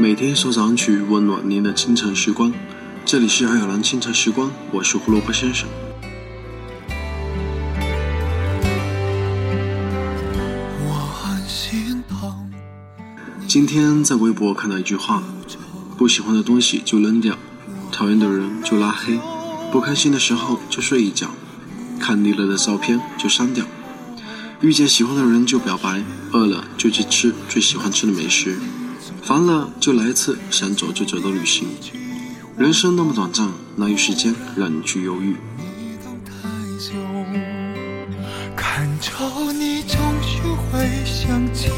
[0.00, 2.52] 每天送上去温暖您的清晨时光。
[3.04, 5.68] 这里是爱尔兰清晨时光，我是胡萝卜先生。
[13.48, 15.20] 今天在微博看到一句话：
[15.96, 17.36] 不喜欢的东西就扔掉，
[17.90, 19.18] 讨厌的人就拉黑，
[19.72, 21.30] 不开心的时候就睡一觉，
[21.98, 23.64] 看腻了的照片就删掉，
[24.60, 28.60] 遇见喜欢的人就表白，饿了就去吃最喜欢吃的美食，
[29.28, 31.68] 烦了就来一次想走就走的旅行。
[32.56, 33.46] 人生那么短暂，
[33.76, 35.36] 哪有时间让你去犹豫？
[38.56, 39.12] 看着
[39.52, 40.40] 你总是
[40.72, 41.68] 会想起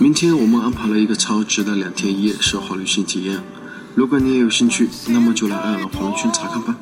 [0.00, 3.42] 明天我们安排了一个超值的两天一夜奢华旅行体验，
[3.96, 6.76] 如果你也有兴趣，那么就来爱尔兰华人圈查看吧。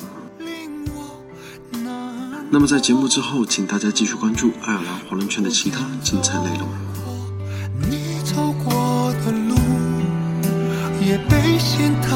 [2.51, 6.67] 那么在节目之后，请大家继续关注爱尔兰华人圈的其他精彩内容。
[7.89, 9.55] 你走过的路
[11.03, 12.15] 也被嫌太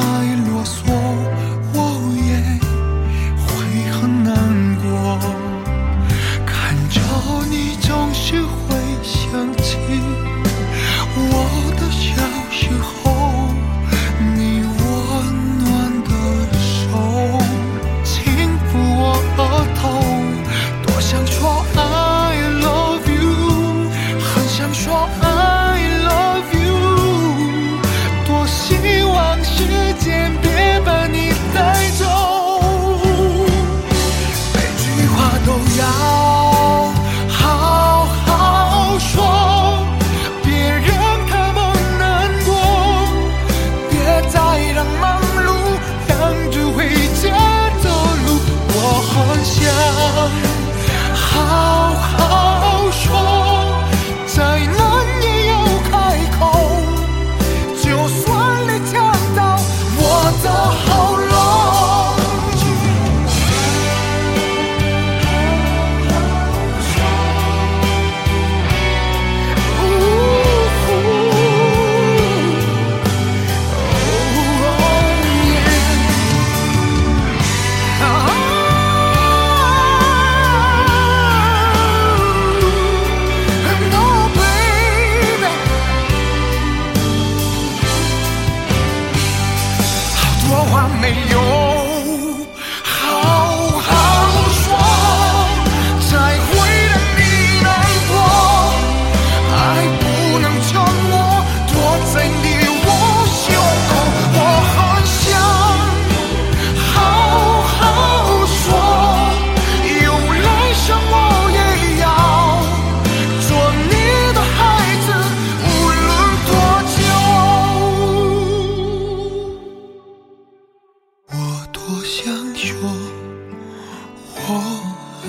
[90.52, 91.81] 说话没用。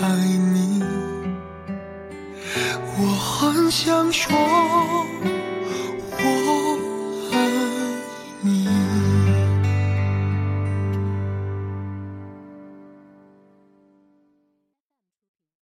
[0.03, 0.09] 爱
[0.53, 0.83] 你。
[2.99, 5.02] 我很想说